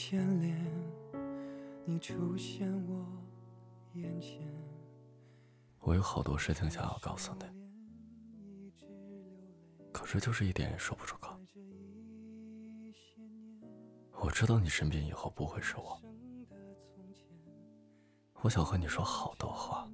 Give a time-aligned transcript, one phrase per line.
[0.00, 0.56] 牵连，
[1.84, 3.04] 你出现我
[3.94, 4.48] 眼前。
[5.80, 7.44] 我有好多事情想要告诉你，
[9.92, 11.36] 可是就是一点也说不出口。
[14.12, 16.00] 我知道你身边以后不会是我，
[18.34, 19.90] 我想和你说好多话，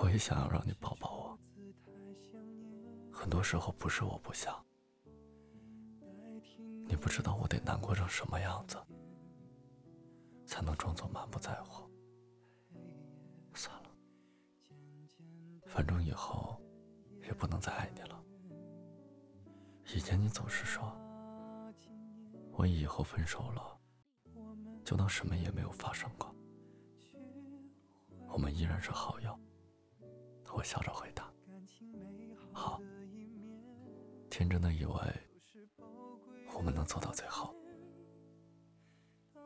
[0.00, 1.38] 我也想要让你抱抱我。
[3.10, 4.54] 很多时候不是我不想，
[6.88, 8.76] 你不知道我得难过成什么样子，
[10.46, 11.84] 才能装作满不在乎。
[13.54, 13.90] 算了，
[15.66, 16.60] 反正以后
[17.22, 18.22] 也不能再爱你了。
[19.94, 20.96] 以前你总是说，
[22.52, 23.78] 我以后分手了，
[24.84, 26.34] 就当什么也没有发生过，
[28.28, 29.38] 我们依然是好友。
[30.52, 31.30] 我笑着回答
[32.50, 32.80] ：“好。”
[34.30, 34.94] 天真的以为
[36.56, 37.54] 我们能走到最后。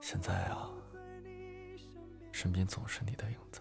[0.00, 0.70] 现在啊，
[2.32, 3.60] 身边总是你的影子。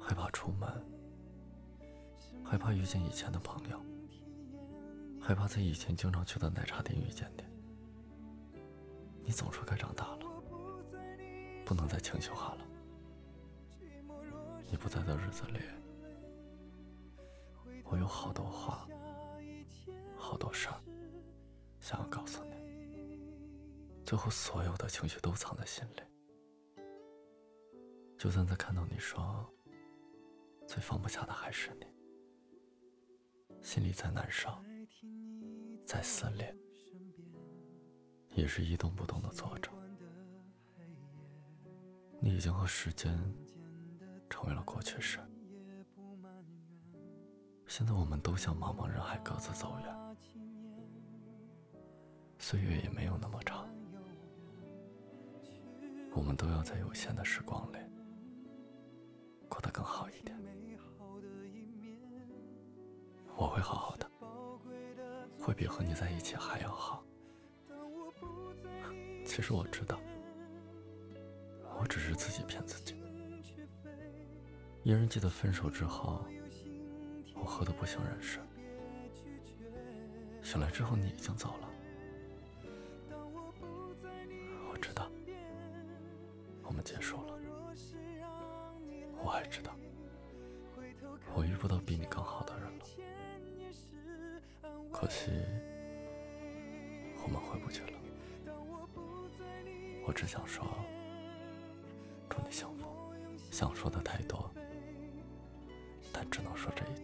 [0.00, 0.68] 害怕出门，
[2.42, 3.80] 害怕遇见以前的朋友，
[5.20, 7.44] 害怕在以前经常去的奶茶店遇见你。
[9.24, 10.26] 你总说该长大了，
[11.64, 12.64] 不能再情绪化了。
[14.70, 15.60] 你不在的日子里，
[17.84, 18.88] 我有好多话，
[20.16, 20.80] 好多事儿
[21.86, 22.56] 想要告诉你，
[24.04, 26.02] 最后所有的情绪都藏在心里。
[28.18, 29.48] 就算在看到你说。
[30.66, 31.86] 最放不下的还是你，
[33.62, 34.50] 心里再难受，
[35.86, 36.52] 再撕裂，
[38.30, 39.70] 也是一动不动的坐着。
[42.18, 43.16] 你已经和时间
[44.28, 45.20] 成为了过去式，
[47.68, 50.05] 现在我们都像茫茫人海，各自走远，
[52.48, 53.68] 岁月也没有那么长，
[56.14, 57.78] 我们都要在有限的时光里。
[59.48, 60.38] 过得更好一点，
[63.36, 64.08] 我会好好的，
[65.40, 67.04] 会比和你在一起还要好。
[69.24, 69.98] 其实我知道，
[71.80, 72.94] 我只是自己骗自己。
[74.84, 76.24] 依然记得分手之后，
[77.34, 78.38] 我喝得不省人事，
[80.44, 81.70] 醒来之后你已经走了。
[86.86, 87.36] 结束了。
[89.20, 89.74] 我还知道，
[91.34, 92.84] 我遇不到比你更好的人了。
[94.92, 95.32] 可惜，
[97.24, 97.98] 我们回不去了。
[100.06, 100.64] 我只想说，
[102.30, 102.86] 祝你幸福。
[103.50, 104.48] 想说的太多，
[106.12, 106.94] 但只能说这一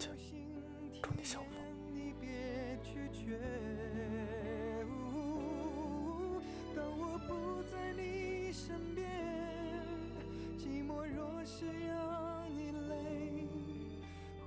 [11.43, 13.49] 我是要你累，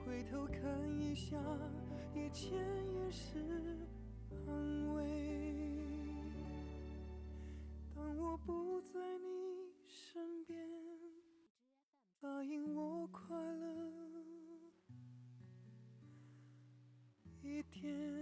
[0.05, 0.63] 回头看
[0.97, 1.37] 一下，
[2.13, 2.53] 以前
[2.93, 3.37] 也是
[4.47, 5.03] 安慰。
[7.93, 10.57] 当我不在你身边，
[12.21, 13.91] 答应我快乐
[17.41, 18.14] 一点。